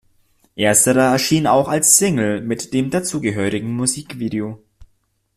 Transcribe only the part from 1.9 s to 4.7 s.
Single mit dazugehörigem Musikvideo.